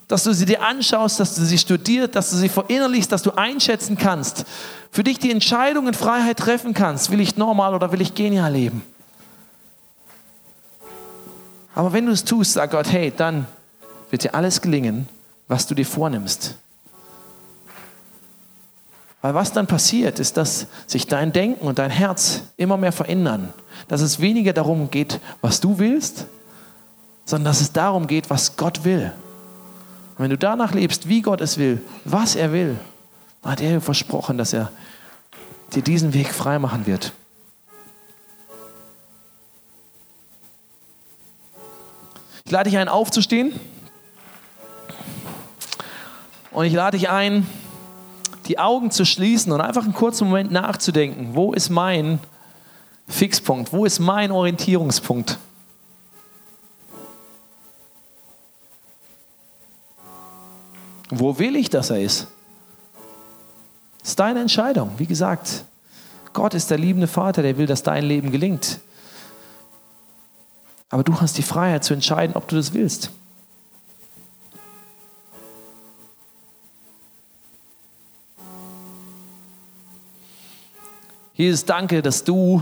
[0.08, 3.30] Dass du sie dir anschaust, dass du sie studierst, dass du sie verinnerlichst, dass du
[3.38, 4.46] einschätzen kannst.
[4.90, 7.12] Für dich die Entscheidung in Freiheit treffen kannst.
[7.12, 8.82] Will ich normal oder will ich genial leben?
[11.76, 13.48] Aber wenn du es tust, sag Gott, hey, dann
[14.10, 15.08] wird dir alles gelingen,
[15.48, 16.56] was du dir vornimmst.
[19.22, 23.54] Weil was dann passiert, ist, dass sich dein Denken und dein Herz immer mehr verändern.
[23.88, 26.26] Dass es weniger darum geht, was du willst,
[27.26, 29.12] sondern dass es darum geht, was Gott will.
[30.18, 32.78] Und wenn du danach lebst, wie Gott es will, was er will,
[33.44, 34.72] hat er versprochen, dass er
[35.74, 37.14] dir diesen Weg freimachen wird.
[42.54, 43.60] Lade dich ein, aufzustehen.
[46.52, 47.48] Und ich lade dich ein,
[48.46, 51.30] die Augen zu schließen und einfach einen kurzen Moment nachzudenken.
[51.34, 52.20] Wo ist mein
[53.08, 53.74] Fixpunkt?
[53.74, 55.40] Wo ist mein Orientierungspunkt?
[61.10, 62.28] Wo will ich, dass er ist?
[64.02, 64.92] Das ist deine Entscheidung.
[64.98, 65.66] Wie gesagt,
[66.34, 68.80] Gott ist der liebende Vater, der will, dass dein Leben gelingt.
[70.94, 73.10] Aber du hast die Freiheit zu entscheiden, ob du das willst.
[81.34, 82.62] Jesus, danke, dass du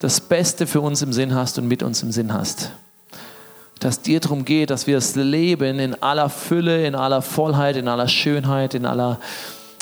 [0.00, 2.72] das Beste für uns im Sinn hast und mit uns im Sinn hast.
[3.78, 7.86] Dass dir darum geht, dass wir das Leben in aller Fülle, in aller Vollheit, in
[7.86, 9.20] aller Schönheit, in, aller,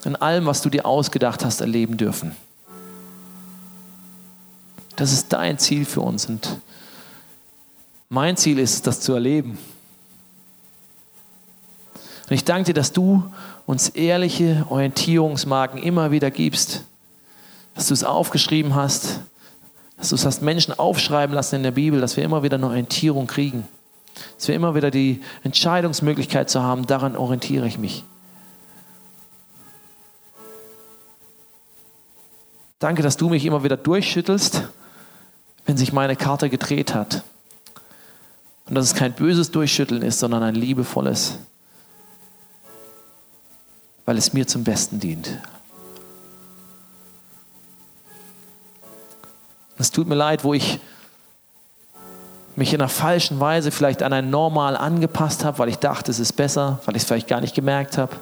[0.04, 2.36] in allem, was du dir ausgedacht hast, erleben dürfen.
[4.98, 6.26] Das ist dein Ziel für uns.
[6.26, 6.58] Und
[8.08, 9.56] mein Ziel ist, das zu erleben.
[12.28, 13.22] Und ich danke dir, dass du
[13.64, 16.84] uns ehrliche Orientierungsmarken immer wieder gibst.
[17.76, 19.20] Dass du es aufgeschrieben hast,
[19.98, 22.66] dass du es hast Menschen aufschreiben lassen in der Bibel, dass wir immer wieder eine
[22.66, 23.68] Orientierung kriegen.
[24.36, 28.02] Dass wir immer wieder die Entscheidungsmöglichkeit zu haben, daran orientiere ich mich.
[32.80, 34.64] Danke, dass du mich immer wieder durchschüttelst
[35.68, 37.22] wenn sich meine Karte gedreht hat.
[38.64, 41.36] Und dass es kein böses Durchschütteln ist, sondern ein liebevolles,
[44.06, 45.28] weil es mir zum Besten dient.
[49.76, 50.80] Es tut mir leid, wo ich
[52.56, 56.18] mich in einer falschen Weise vielleicht an ein Normal angepasst habe, weil ich dachte, es
[56.18, 58.16] ist besser, weil ich es vielleicht gar nicht gemerkt habe,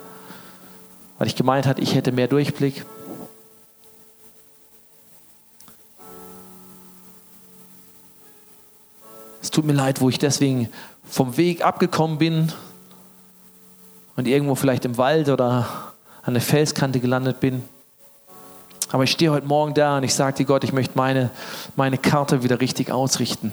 [1.19, 2.85] weil ich gemeint habe, ich hätte mehr Durchblick.
[9.47, 10.69] Es tut mir leid, wo ich deswegen
[11.09, 12.53] vom Weg abgekommen bin
[14.17, 15.69] und irgendwo vielleicht im Wald oder
[16.25, 17.63] an der Felskante gelandet bin.
[18.91, 21.31] Aber ich stehe heute Morgen da und ich sage dir, Gott, ich möchte meine,
[21.77, 23.53] meine Karte wieder richtig ausrichten.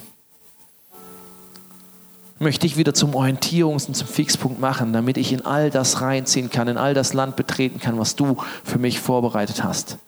[2.37, 6.01] Ich möchte dich wieder zum Orientierungs- und zum Fixpunkt machen, damit ich in all das
[6.01, 9.99] reinziehen kann, in all das Land betreten kann, was du für mich vorbereitet hast.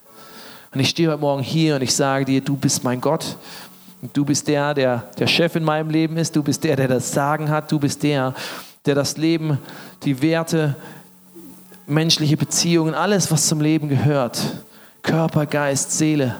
[0.73, 3.37] Und ich stehe heute Morgen hier und ich sage dir, du bist mein Gott
[4.13, 6.35] Du bist der, der der Chef in meinem Leben ist.
[6.35, 7.71] Du bist der, der das Sagen hat.
[7.71, 8.33] Du bist der,
[8.85, 9.57] der das Leben,
[10.03, 10.75] die Werte,
[11.87, 14.41] menschliche Beziehungen, alles, was zum Leben gehört,
[15.01, 16.35] Körper, Geist, Seele,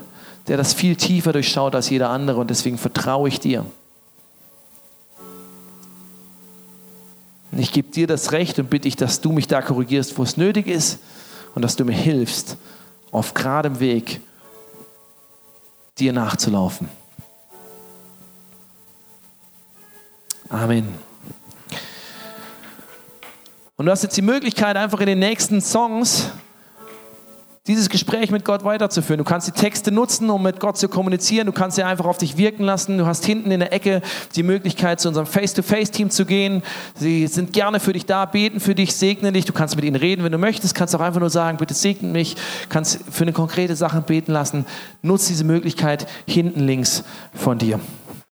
[0.47, 2.39] der das viel tiefer durchschaut als jeder andere.
[2.39, 3.65] Und deswegen vertraue ich dir.
[7.51, 10.23] Und ich gebe dir das Recht und bitte ich, dass du mich da korrigierst, wo
[10.23, 10.99] es nötig ist
[11.53, 12.57] und dass du mir hilfst,
[13.11, 14.19] auf geradem Weg
[15.97, 16.89] dir nachzulaufen.
[20.49, 20.87] Amen.
[23.77, 26.31] Und du hast jetzt die Möglichkeit, einfach in den nächsten Songs
[27.67, 29.17] dieses Gespräch mit Gott weiterzuführen.
[29.17, 31.47] Du kannst die Texte nutzen, um mit Gott zu kommunizieren.
[31.47, 32.99] Du kannst sie einfach auf dich wirken lassen.
[32.99, 34.03] Du hast hinten in der Ecke
[34.35, 36.61] die Möglichkeit, zu unserem Face-to-Face-Team zu gehen.
[36.93, 39.45] Sie sind gerne für dich da, beten für dich, segnen dich.
[39.45, 40.75] Du kannst mit ihnen reden, wenn du möchtest.
[40.75, 42.35] Kannst auch einfach nur sagen, bitte segne mich.
[42.69, 44.65] Kannst für eine konkrete Sache beten lassen.
[45.01, 47.79] Nutz diese Möglichkeit hinten links von dir.